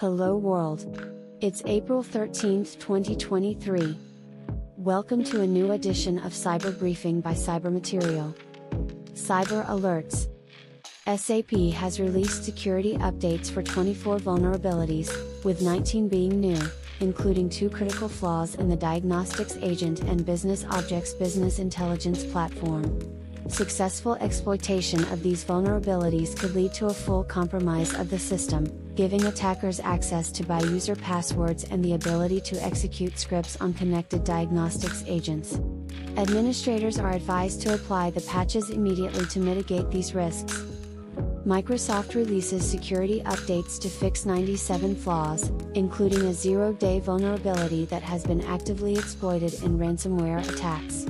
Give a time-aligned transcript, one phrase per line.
[0.00, 1.12] Hello world.
[1.42, 3.94] It's April 13th, 2023.
[4.78, 8.34] Welcome to a new edition of Cyber Briefing by Cyber Material.
[9.12, 10.26] Cyber Alerts.
[11.06, 15.12] SAP has released security updates for 24 vulnerabilities,
[15.44, 16.58] with 19 being new,
[17.00, 22.98] including two critical flaws in the Diagnostics Agent and BusinessObjects Business Intelligence platform.
[23.48, 28.64] Successful exploitation of these vulnerabilities could lead to a full compromise of the system,
[29.00, 34.22] giving attackers access to by user passwords and the ability to execute scripts on connected
[34.24, 35.58] diagnostics agents.
[36.18, 40.66] Administrators are advised to apply the patches immediately to mitigate these risks.
[41.46, 48.22] Microsoft releases security updates to fix 97 flaws, including a zero day vulnerability that has
[48.22, 51.06] been actively exploited in ransomware attacks.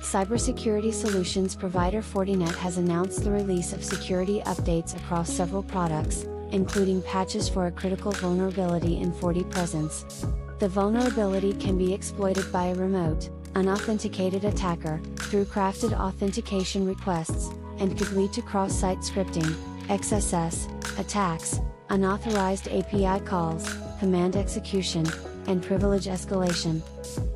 [0.00, 7.02] Cybersecurity solutions provider Fortinet has announced the release of security updates across several products, including
[7.02, 10.26] patches for a critical vulnerability in FortiPresence.
[10.58, 17.96] The vulnerability can be exploited by a remote, unauthenticated attacker, through crafted authentication requests, and
[17.96, 19.54] could lead to cross site scripting,
[19.90, 20.68] XSS,
[21.00, 25.04] attacks, unauthorized API calls, command execution,
[25.48, 26.80] and privilege escalation.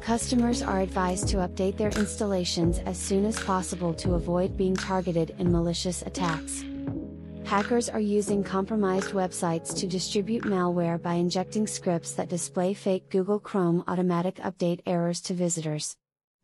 [0.01, 5.35] Customers are advised to update their installations as soon as possible to avoid being targeted
[5.39, 6.65] in malicious attacks.
[7.45, 13.41] Hackers are using compromised websites to distribute malware by injecting scripts that display fake Google
[13.41, 15.97] Chrome automatic update errors to visitors.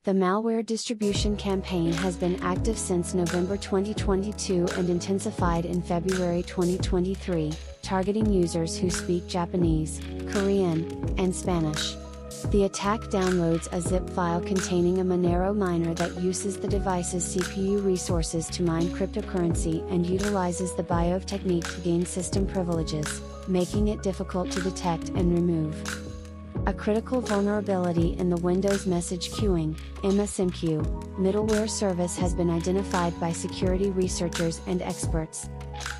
[0.05, 7.53] The malware distribution campaign has been active since November 2022 and intensified in February 2023,
[7.83, 10.01] targeting users who speak Japanese,
[10.31, 11.97] Korean, and Spanish.
[12.47, 17.85] The attack downloads a zip file containing a Monero miner that uses the device's CPU
[17.85, 24.03] resources to mine cryptocurrency and utilizes the BIOV technique to gain system privileges, making it
[24.03, 26.10] difficult to detect and remove.
[26.67, 33.33] A critical vulnerability in the Windows Message Queuing MSMQ, middleware service has been identified by
[33.33, 35.49] security researchers and experts.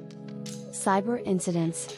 [0.71, 1.93] Cyber incidents.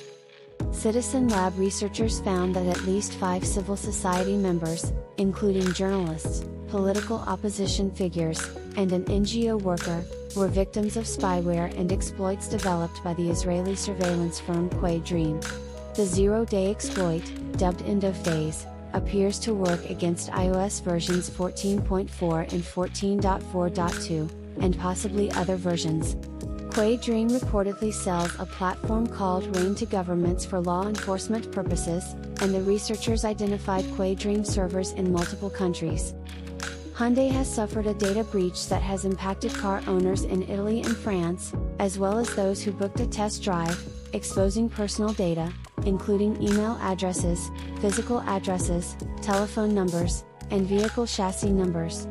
[0.71, 7.91] Citizen Lab researchers found that at least five civil society members, including journalists, political opposition
[7.91, 10.03] figures, and an NGO worker,
[10.35, 15.39] were victims of spyware and exploits developed by the Israeli surveillance firm QuaDream.
[15.95, 17.23] The zero-day exploit,
[17.57, 24.29] dubbed ENDOFDAYS, appears to work against iOS versions 14.4 and 14.4.2,
[24.61, 26.15] and possibly other versions.
[26.75, 32.03] QuaDream reportedly sells a platform called Reign to governments for law enforcement purposes,
[32.41, 36.13] and the researchers identified QuaDream servers in multiple countries.
[36.93, 41.53] Hyundai has suffered a data breach that has impacted car owners in Italy and France,
[41.79, 43.81] as well as those who booked a test drive,
[44.11, 45.53] exposing personal data,
[45.85, 52.07] including email addresses, physical addresses, telephone numbers, and vehicle chassis numbers.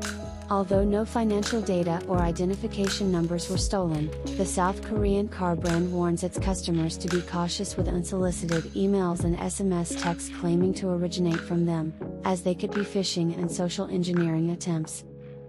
[0.50, 6.22] Although no financial data or identification numbers were stolen, the South Korean car brand warns
[6.22, 11.64] its customers to be cautious with unsolicited emails and SMS texts claiming to originate from
[11.64, 11.94] them,
[12.24, 15.04] as they could be phishing and social engineering attempts.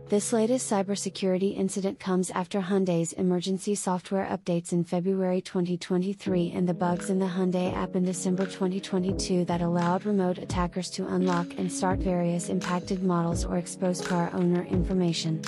[0.07, 6.75] This latest cybersecurity incident comes after Hyundai's emergency software updates in February 2023 and the
[6.75, 11.72] bugs in the Hyundai app in December 2022 that allowed remote attackers to unlock and
[11.72, 15.42] start various impacted models or expose car owner information.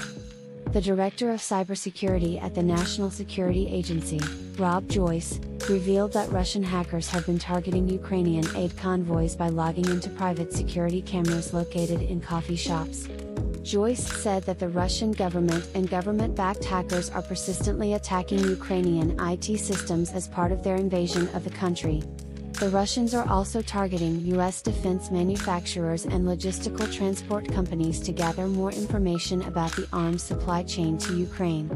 [0.72, 4.20] The director of cybersecurity at the National Security Agency,
[4.58, 5.40] Rob Joyce,
[5.70, 11.04] revealed that Russian hackers have been targeting Ukrainian aid convoys by logging into private security
[11.04, 13.08] cameras located in coffee shops.
[13.68, 19.60] Joyce said that the Russian government and government backed hackers are persistently attacking Ukrainian IT
[19.60, 22.02] systems as part of their invasion of the country.
[22.62, 24.62] The Russians are also targeting U.S.
[24.62, 30.98] defense manufacturers and logistical transport companies to gather more information about the arms supply chain
[31.00, 31.68] to Ukraine.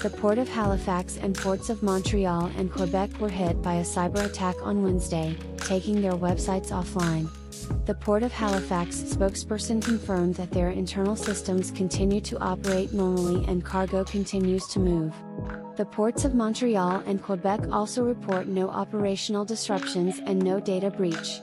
[0.00, 4.24] The Port of Halifax and ports of Montreal and Quebec were hit by a cyber
[4.24, 7.28] attack on Wednesday, taking their websites offline.
[7.86, 13.64] The Port of Halifax spokesperson confirmed that their internal systems continue to operate normally and
[13.64, 15.14] cargo continues to move.
[15.76, 21.40] The ports of Montreal and Quebec also report no operational disruptions and no data breach.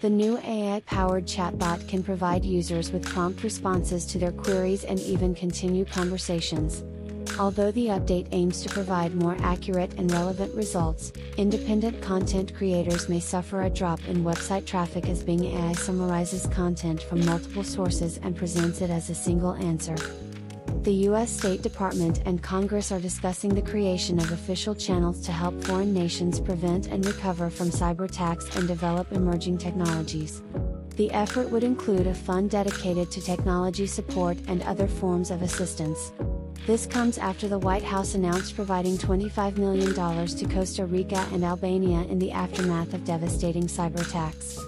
[0.00, 5.00] The new AI powered chatbot can provide users with prompt responses to their queries and
[5.00, 6.84] even continue conversations.
[7.38, 13.20] Although the update aims to provide more accurate and relevant results, independent content creators may
[13.20, 18.34] suffer a drop in website traffic as Bing AI summarizes content from multiple sources and
[18.34, 19.94] presents it as a single answer.
[20.82, 21.30] The U.S.
[21.30, 26.40] State Department and Congress are discussing the creation of official channels to help foreign nations
[26.40, 30.42] prevent and recover from cyber attacks and develop emerging technologies.
[30.96, 36.10] The effort would include a fund dedicated to technology support and other forms of assistance.
[36.66, 42.02] This comes after the White House announced providing $25 million to Costa Rica and Albania
[42.02, 44.58] in the aftermath of devastating cyber attacks.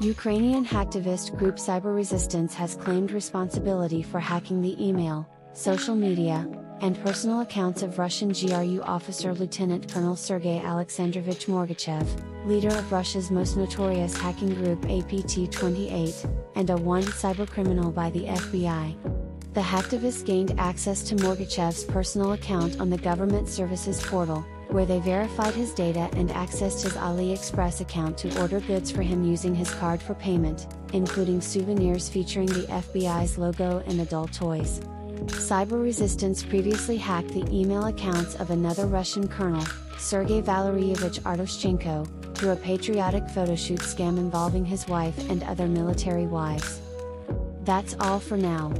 [0.00, 6.48] Ukrainian hacktivist group Cyber Resistance has claimed responsibility for hacking the email, social media,
[6.80, 12.06] and personal accounts of Russian GRU officer Lieutenant Colonel Sergei Alexandrovich Morgachev,
[12.46, 18.24] leader of Russia's most notorious hacking group APT 28, and a wanted cybercriminal by the
[18.24, 19.19] FBI
[19.52, 25.00] the hacktivists gained access to Morgachev's personal account on the government services portal, where they
[25.00, 29.72] verified his data and accessed his AliExpress account to order goods for him using his
[29.74, 34.80] card for payment, including souvenirs featuring the FBI's logo and adult toys.
[35.26, 39.66] Cyber Resistance previously hacked the email accounts of another Russian colonel,
[39.98, 46.80] Sergei Valeryevich Artoshchenko, through a patriotic photoshoot scam involving his wife and other military wives.
[47.64, 48.72] That's all for now.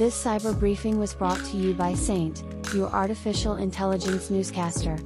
[0.00, 2.42] This cyber briefing was brought to you by Saint,
[2.74, 4.96] your artificial intelligence newscaster.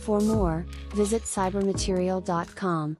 [0.00, 2.96] For more, visit cybermaterial.com.